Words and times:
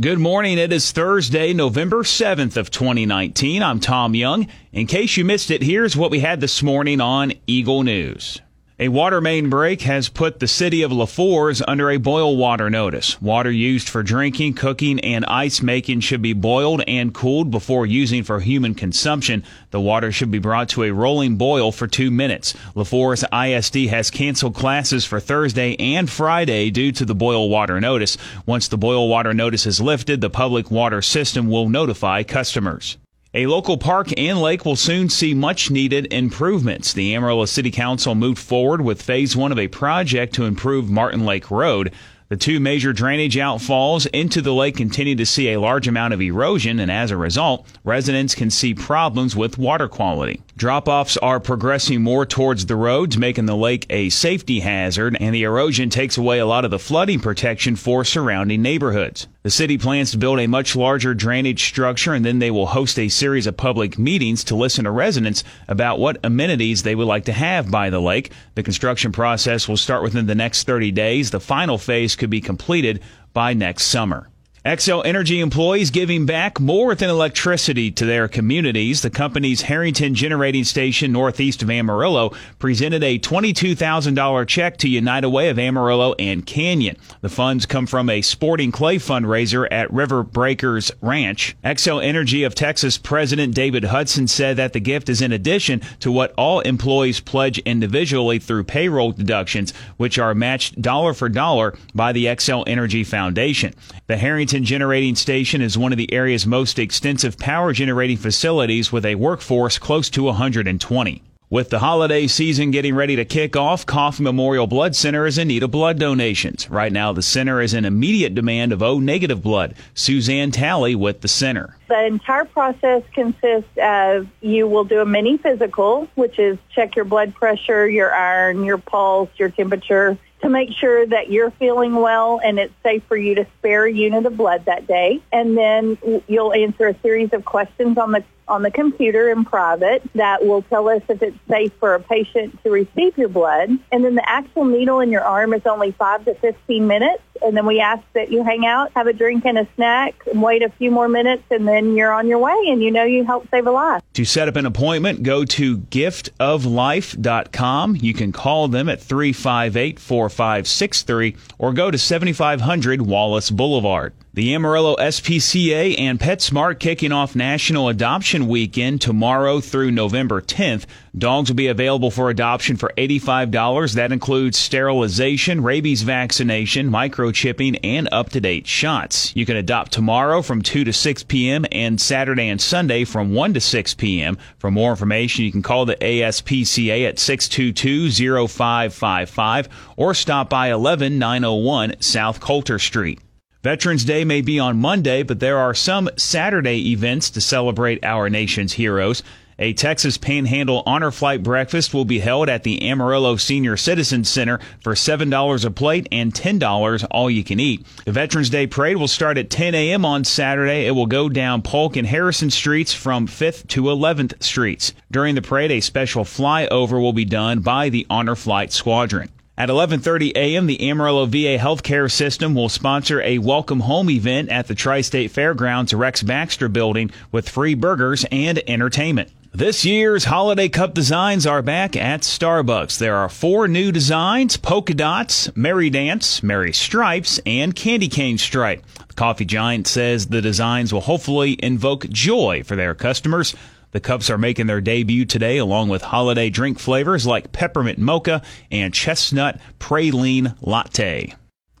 Good 0.00 0.18
morning. 0.18 0.58
It 0.58 0.72
is 0.72 0.90
Thursday, 0.90 1.52
November 1.52 2.02
7th 2.02 2.56
of 2.56 2.68
2019. 2.68 3.62
I'm 3.62 3.78
Tom 3.78 4.16
Young. 4.16 4.48
In 4.72 4.88
case 4.88 5.16
you 5.16 5.24
missed 5.24 5.52
it, 5.52 5.62
here's 5.62 5.96
what 5.96 6.10
we 6.10 6.18
had 6.18 6.40
this 6.40 6.64
morning 6.64 7.00
on 7.00 7.32
Eagle 7.46 7.84
News. 7.84 8.40
A 8.84 8.88
water 8.88 9.22
main 9.22 9.48
break 9.48 9.80
has 9.80 10.10
put 10.10 10.40
the 10.40 10.46
city 10.46 10.82
of 10.82 10.90
Lefors 10.90 11.62
under 11.66 11.90
a 11.90 11.96
boil 11.96 12.36
water 12.36 12.68
notice. 12.68 13.18
Water 13.18 13.50
used 13.50 13.88
for 13.88 14.02
drinking, 14.02 14.52
cooking, 14.52 15.00
and 15.00 15.24
ice 15.24 15.62
making 15.62 16.00
should 16.00 16.20
be 16.20 16.34
boiled 16.34 16.82
and 16.86 17.14
cooled 17.14 17.50
before 17.50 17.86
using 17.86 18.22
for 18.24 18.40
human 18.40 18.74
consumption. 18.74 19.42
The 19.70 19.80
water 19.80 20.12
should 20.12 20.30
be 20.30 20.38
brought 20.38 20.68
to 20.70 20.82
a 20.82 20.90
rolling 20.90 21.36
boil 21.36 21.72
for 21.72 21.86
two 21.86 22.10
minutes. 22.10 22.52
Lefors 22.76 23.24
ISD 23.32 23.88
has 23.88 24.10
canceled 24.10 24.54
classes 24.54 25.06
for 25.06 25.18
Thursday 25.18 25.76
and 25.78 26.10
Friday 26.10 26.68
due 26.70 26.92
to 26.92 27.06
the 27.06 27.14
boil 27.14 27.48
water 27.48 27.80
notice. 27.80 28.18
Once 28.44 28.68
the 28.68 28.76
boil 28.76 29.08
water 29.08 29.32
notice 29.32 29.64
is 29.64 29.80
lifted, 29.80 30.20
the 30.20 30.28
public 30.28 30.70
water 30.70 31.00
system 31.00 31.48
will 31.48 31.70
notify 31.70 32.22
customers. 32.22 32.98
A 33.36 33.46
local 33.46 33.76
park 33.76 34.16
and 34.16 34.40
lake 34.40 34.64
will 34.64 34.76
soon 34.76 35.08
see 35.08 35.34
much 35.34 35.68
needed 35.68 36.06
improvements. 36.12 36.92
The 36.92 37.16
Amarillo 37.16 37.46
City 37.46 37.72
Council 37.72 38.14
moved 38.14 38.38
forward 38.38 38.80
with 38.80 39.02
phase 39.02 39.34
one 39.36 39.50
of 39.50 39.58
a 39.58 39.66
project 39.66 40.36
to 40.36 40.44
improve 40.44 40.88
Martin 40.88 41.24
Lake 41.24 41.50
Road. 41.50 41.92
The 42.28 42.36
two 42.36 42.60
major 42.60 42.92
drainage 42.92 43.34
outfalls 43.34 44.06
into 44.12 44.40
the 44.40 44.54
lake 44.54 44.76
continue 44.76 45.16
to 45.16 45.26
see 45.26 45.48
a 45.48 45.58
large 45.58 45.88
amount 45.88 46.14
of 46.14 46.22
erosion, 46.22 46.78
and 46.78 46.92
as 46.92 47.10
a 47.10 47.16
result, 47.16 47.66
residents 47.82 48.36
can 48.36 48.50
see 48.50 48.72
problems 48.72 49.34
with 49.34 49.58
water 49.58 49.88
quality. 49.88 50.40
Drop 50.56 50.86
offs 50.86 51.16
are 51.16 51.40
progressing 51.40 52.00
more 52.00 52.24
towards 52.24 52.66
the 52.66 52.76
roads, 52.76 53.18
making 53.18 53.46
the 53.46 53.56
lake 53.56 53.86
a 53.90 54.08
safety 54.08 54.60
hazard, 54.60 55.16
and 55.18 55.34
the 55.34 55.42
erosion 55.42 55.90
takes 55.90 56.16
away 56.16 56.38
a 56.38 56.46
lot 56.46 56.64
of 56.64 56.70
the 56.70 56.78
flooding 56.78 57.18
protection 57.18 57.74
for 57.74 58.04
surrounding 58.04 58.62
neighborhoods. 58.62 59.26
The 59.42 59.50
city 59.50 59.78
plans 59.78 60.12
to 60.12 60.18
build 60.18 60.38
a 60.38 60.46
much 60.46 60.76
larger 60.76 61.12
drainage 61.12 61.64
structure, 61.64 62.14
and 62.14 62.24
then 62.24 62.38
they 62.38 62.52
will 62.52 62.66
host 62.66 63.00
a 63.00 63.08
series 63.08 63.48
of 63.48 63.56
public 63.56 63.98
meetings 63.98 64.44
to 64.44 64.54
listen 64.54 64.84
to 64.84 64.92
residents 64.92 65.42
about 65.66 65.98
what 65.98 66.20
amenities 66.22 66.84
they 66.84 66.94
would 66.94 67.08
like 67.08 67.24
to 67.24 67.32
have 67.32 67.68
by 67.68 67.90
the 67.90 68.00
lake. 68.00 68.30
The 68.54 68.62
construction 68.62 69.10
process 69.10 69.66
will 69.66 69.76
start 69.76 70.04
within 70.04 70.26
the 70.26 70.36
next 70.36 70.68
30 70.68 70.92
days. 70.92 71.32
The 71.32 71.40
final 71.40 71.78
phase 71.78 72.14
could 72.14 72.30
be 72.30 72.40
completed 72.40 73.00
by 73.32 73.54
next 73.54 73.88
summer. 73.88 74.28
Xcel 74.64 75.04
Energy 75.04 75.40
employees 75.40 75.90
giving 75.90 76.24
back 76.24 76.58
more 76.58 76.94
than 76.94 77.10
electricity 77.10 77.90
to 77.90 78.06
their 78.06 78.28
communities. 78.28 79.02
The 79.02 79.10
company's 79.10 79.60
Harrington 79.60 80.14
Generating 80.14 80.64
Station 80.64 81.12
northeast 81.12 81.62
of 81.62 81.68
Amarillo 81.68 82.32
presented 82.58 83.04
a 83.04 83.18
$22,000 83.18 84.46
check 84.48 84.78
to 84.78 84.88
United 84.88 85.28
Way 85.28 85.50
of 85.50 85.58
Amarillo 85.58 86.14
and 86.14 86.46
Canyon. 86.46 86.96
The 87.20 87.28
funds 87.28 87.66
come 87.66 87.86
from 87.86 88.08
a 88.08 88.22
sporting 88.22 88.72
clay 88.72 88.96
fundraiser 88.96 89.68
at 89.70 89.92
River 89.92 90.22
Breakers 90.22 90.90
Ranch. 91.02 91.54
Xcel 91.62 92.02
Energy 92.02 92.42
of 92.42 92.54
Texas 92.54 92.96
President 92.96 93.54
David 93.54 93.84
Hudson 93.84 94.26
said 94.26 94.56
that 94.56 94.72
the 94.72 94.80
gift 94.80 95.10
is 95.10 95.20
in 95.20 95.30
addition 95.30 95.82
to 96.00 96.10
what 96.10 96.32
all 96.38 96.60
employees 96.60 97.20
pledge 97.20 97.58
individually 97.58 98.38
through 98.38 98.64
payroll 98.64 99.12
deductions, 99.12 99.74
which 99.98 100.18
are 100.18 100.34
matched 100.34 100.80
dollar 100.80 101.12
for 101.12 101.28
dollar 101.28 101.76
by 101.94 102.12
the 102.12 102.24
Xcel 102.24 102.64
Energy 102.66 103.04
Foundation. 103.04 103.74
The 104.06 104.16
Harrington 104.16 104.53
Generating 104.62 105.16
Station 105.16 105.60
is 105.60 105.76
one 105.76 105.90
of 105.90 105.98
the 105.98 106.12
area's 106.12 106.46
most 106.46 106.78
extensive 106.78 107.36
power 107.36 107.72
generating 107.72 108.16
facilities 108.16 108.92
with 108.92 109.04
a 109.04 109.16
workforce 109.16 109.78
close 109.78 110.08
to 110.10 110.22
120. 110.22 111.22
With 111.50 111.70
the 111.70 111.78
holiday 111.78 112.26
season 112.26 112.70
getting 112.70 112.94
ready 112.94 113.16
to 113.16 113.24
kick 113.24 113.54
off, 113.54 113.84
Coffee 113.86 114.22
Memorial 114.22 114.66
Blood 114.66 114.96
Center 114.96 115.26
is 115.26 115.38
in 115.38 115.48
need 115.48 115.62
of 115.62 115.70
blood 115.70 115.98
donations. 115.98 116.70
Right 116.70 116.92
now, 116.92 117.12
the 117.12 117.22
center 117.22 117.60
is 117.60 117.74
in 117.74 117.84
immediate 117.84 118.34
demand 118.34 118.72
of 118.72 118.82
O 118.82 118.98
negative 118.98 119.42
blood. 119.42 119.74
Suzanne 119.94 120.50
Talley 120.50 120.94
with 120.94 121.20
the 121.20 121.28
center. 121.28 121.76
The 121.88 122.06
entire 122.06 122.44
process 122.44 123.02
consists 123.12 123.76
of 123.80 124.26
you 124.40 124.66
will 124.66 124.84
do 124.84 125.00
a 125.00 125.06
mini 125.06 125.36
physical, 125.36 126.08
which 126.14 126.38
is 126.38 126.58
check 126.74 126.96
your 126.96 127.04
blood 127.04 127.34
pressure, 127.34 127.88
your 127.88 128.12
iron, 128.12 128.64
your 128.64 128.78
pulse, 128.78 129.30
your 129.36 129.50
temperature, 129.50 130.18
to 130.44 130.50
make 130.50 130.72
sure 130.72 131.06
that 131.06 131.30
you're 131.30 131.50
feeling 131.52 131.94
well 131.94 132.38
and 132.44 132.58
it's 132.58 132.74
safe 132.82 133.02
for 133.08 133.16
you 133.16 133.34
to 133.34 133.46
spare 133.58 133.86
a 133.86 133.92
unit 133.92 134.26
of 134.26 134.36
blood 134.36 134.66
that 134.66 134.86
day. 134.86 135.22
And 135.32 135.56
then 135.56 135.96
you'll 136.28 136.52
answer 136.52 136.86
a 136.86 136.94
series 137.00 137.32
of 137.32 137.44
questions 137.44 137.96
on 137.96 138.12
the 138.12 138.22
on 138.46 138.60
the 138.60 138.70
computer 138.70 139.30
in 139.30 139.42
private 139.46 140.02
that 140.14 140.44
will 140.44 140.60
tell 140.60 140.86
us 140.90 141.00
if 141.08 141.22
it's 141.22 141.38
safe 141.48 141.72
for 141.80 141.94
a 141.94 142.00
patient 142.00 142.62
to 142.62 142.70
receive 142.70 143.16
your 143.16 143.30
blood. 143.30 143.70
And 143.90 144.04
then 144.04 144.16
the 144.16 144.30
actual 144.30 144.66
needle 144.66 145.00
in 145.00 145.10
your 145.10 145.24
arm 145.24 145.54
is 145.54 145.62
only 145.64 145.92
5 145.92 146.26
to 146.26 146.34
15 146.34 146.86
minutes. 146.86 147.22
And 147.42 147.56
then 147.56 147.66
we 147.66 147.80
ask 147.80 148.04
that 148.14 148.30
you 148.30 148.44
hang 148.44 148.66
out, 148.66 148.90
have 148.94 149.06
a 149.06 149.12
drink 149.12 149.44
and 149.44 149.58
a 149.58 149.68
snack, 149.74 150.14
and 150.30 150.42
wait 150.42 150.62
a 150.62 150.70
few 150.70 150.90
more 150.90 151.08
minutes, 151.08 151.42
and 151.50 151.68
then 151.68 151.94
you're 151.96 152.12
on 152.12 152.26
your 152.26 152.38
way 152.38 152.56
and 152.68 152.82
you 152.82 152.90
know 152.90 153.04
you 153.04 153.24
help 153.24 153.46
save 153.50 153.66
a 153.66 153.70
life. 153.70 154.02
To 154.14 154.24
set 154.24 154.48
up 154.48 154.56
an 154.56 154.64
appointment, 154.66 155.22
go 155.22 155.44
to 155.44 155.78
giftoflife.com. 155.78 157.96
You 157.96 158.14
can 158.14 158.32
call 158.32 158.68
them 158.68 158.88
at 158.88 159.00
358 159.00 159.98
4563 159.98 161.36
or 161.58 161.72
go 161.72 161.90
to 161.90 161.98
7500 161.98 163.02
Wallace 163.02 163.50
Boulevard. 163.50 164.14
The 164.34 164.52
Amarillo 164.52 164.96
SPCA 164.96 165.96
and 165.96 166.18
PetSmart 166.18 166.80
kicking 166.80 167.12
off 167.12 167.36
National 167.36 167.88
Adoption 167.88 168.48
Weekend 168.48 169.00
tomorrow 169.00 169.60
through 169.60 169.92
November 169.92 170.42
10th. 170.42 170.86
Dogs 171.16 171.50
will 171.50 171.54
be 171.54 171.68
available 171.68 172.10
for 172.10 172.30
adoption 172.30 172.76
for 172.76 172.92
$85. 172.98 173.94
That 173.94 174.10
includes 174.10 174.58
sterilization, 174.58 175.62
rabies 175.62 176.02
vaccination, 176.02 176.90
microchipping, 176.90 177.78
and 177.84 178.08
up-to-date 178.10 178.66
shots. 178.66 179.30
You 179.36 179.46
can 179.46 179.56
adopt 179.56 179.92
tomorrow 179.92 180.42
from 180.42 180.62
2 180.62 180.82
to 180.82 180.92
6 180.92 181.22
p.m. 181.22 181.64
and 181.70 182.00
Saturday 182.00 182.48
and 182.48 182.60
Sunday 182.60 183.04
from 183.04 183.34
1 183.34 183.54
to 183.54 183.60
6 183.60 183.94
p.m. 183.94 184.36
For 184.58 184.68
more 184.68 184.90
information, 184.90 185.44
you 185.44 185.52
can 185.52 185.62
call 185.62 185.86
the 185.86 185.94
ASPCA 185.94 187.06
at 187.06 187.18
622-0555 187.18 189.68
or 189.96 190.12
stop 190.12 190.50
by 190.50 190.70
11901 190.70 192.00
South 192.00 192.40
Coulter 192.40 192.80
Street. 192.80 193.20
Veterans 193.64 194.04
Day 194.04 194.26
may 194.26 194.42
be 194.42 194.58
on 194.58 194.76
Monday, 194.76 195.22
but 195.22 195.40
there 195.40 195.56
are 195.56 195.72
some 195.72 196.10
Saturday 196.18 196.92
events 196.92 197.30
to 197.30 197.40
celebrate 197.40 198.04
our 198.04 198.28
nation's 198.28 198.74
heroes. 198.74 199.22
A 199.58 199.72
Texas 199.72 200.18
Panhandle 200.18 200.82
Honor 200.84 201.10
Flight 201.10 201.42
breakfast 201.42 201.94
will 201.94 202.04
be 202.04 202.18
held 202.18 202.50
at 202.50 202.62
the 202.62 202.86
Amarillo 202.86 203.36
Senior 203.36 203.78
Citizens 203.78 204.28
Center 204.28 204.60
for 204.82 204.92
$7 204.92 205.64
a 205.64 205.70
plate 205.70 206.06
and 206.12 206.34
$10 206.34 207.06
all 207.10 207.30
you 207.30 207.42
can 207.42 207.58
eat. 207.58 207.86
The 208.04 208.12
Veterans 208.12 208.50
Day 208.50 208.66
Parade 208.66 208.98
will 208.98 209.08
start 209.08 209.38
at 209.38 209.48
10 209.48 209.74
a.m. 209.74 210.04
on 210.04 210.24
Saturday. 210.24 210.86
It 210.86 210.90
will 210.90 211.06
go 211.06 211.30
down 211.30 211.62
Polk 211.62 211.96
and 211.96 212.06
Harrison 212.06 212.50
Streets 212.50 212.92
from 212.92 213.26
5th 213.26 213.66
to 213.68 213.84
11th 213.84 214.42
Streets. 214.42 214.92
During 215.10 215.36
the 215.36 215.40
parade, 215.40 215.70
a 215.70 215.80
special 215.80 216.24
flyover 216.24 217.00
will 217.00 217.14
be 217.14 217.24
done 217.24 217.60
by 217.60 217.88
the 217.88 218.06
Honor 218.10 218.36
Flight 218.36 218.72
Squadron. 218.74 219.30
At 219.56 219.68
11:30 219.68 220.32
a.m., 220.34 220.66
the 220.66 220.90
Amarillo 220.90 221.26
VA 221.26 221.58
Healthcare 221.58 222.10
System 222.10 222.56
will 222.56 222.68
sponsor 222.68 223.22
a 223.22 223.38
welcome 223.38 223.78
home 223.78 224.10
event 224.10 224.48
at 224.48 224.66
the 224.66 224.74
Tri-State 224.74 225.30
Fairgrounds 225.30 225.94
Rex 225.94 226.24
Baxter 226.24 226.68
building 226.68 227.12
with 227.30 227.48
free 227.48 227.74
burgers 227.74 228.26
and 228.32 228.60
entertainment. 228.68 229.30
This 229.52 229.84
year's 229.84 230.24
Holiday 230.24 230.68
Cup 230.68 230.92
designs 230.92 231.46
are 231.46 231.62
back 231.62 231.94
at 231.94 232.22
Starbucks. 232.22 232.98
There 232.98 233.14
are 233.14 233.28
four 233.28 233.68
new 233.68 233.92
designs, 233.92 234.56
polka 234.56 234.92
dots, 234.92 235.54
Merry 235.54 235.88
Dance, 235.88 236.42
Merry 236.42 236.72
Stripes, 236.72 237.38
and 237.46 237.76
Candy 237.76 238.08
Cane 238.08 238.38
Stripe. 238.38 238.84
The 239.06 239.14
Coffee 239.14 239.44
Giant 239.44 239.86
says 239.86 240.26
the 240.26 240.42
designs 240.42 240.92
will 240.92 241.02
hopefully 241.02 241.56
invoke 241.62 242.08
joy 242.08 242.64
for 242.64 242.74
their 242.74 242.96
customers. 242.96 243.54
The 243.94 244.00
cups 244.00 244.28
are 244.28 244.36
making 244.36 244.66
their 244.66 244.80
debut 244.80 245.24
today 245.24 245.56
along 245.56 245.88
with 245.88 246.02
holiday 246.02 246.50
drink 246.50 246.80
flavors 246.80 247.28
like 247.28 247.52
peppermint 247.52 247.96
mocha 247.96 248.42
and 248.68 248.92
chestnut 248.92 249.60
praline 249.78 250.56
latte. 250.60 251.32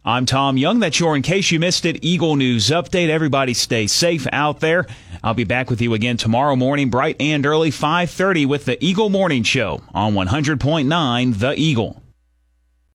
I'm 0.04 0.24
Tom 0.24 0.56
Young. 0.56 0.78
That's 0.78 1.00
your 1.00 1.16
In 1.16 1.22
Case 1.22 1.50
You 1.50 1.58
Missed 1.58 1.84
It 1.84 2.04
Eagle 2.04 2.36
News 2.36 2.68
Update. 2.68 3.08
Everybody 3.08 3.52
stay 3.52 3.88
safe 3.88 4.28
out 4.32 4.60
there. 4.60 4.86
I'll 5.24 5.34
be 5.34 5.42
back 5.42 5.70
with 5.70 5.82
you 5.82 5.92
again 5.92 6.16
tomorrow 6.16 6.54
morning, 6.54 6.88
bright 6.88 7.16
and 7.18 7.44
early, 7.44 7.72
5.30 7.72 8.46
with 8.46 8.64
the 8.64 8.82
Eagle 8.84 9.10
Morning 9.10 9.42
Show 9.42 9.82
on 9.92 10.14
100.9 10.14 11.38
The 11.40 11.54
Eagle. 11.58 12.00